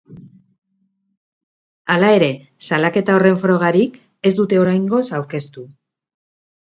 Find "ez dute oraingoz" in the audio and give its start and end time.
4.31-5.03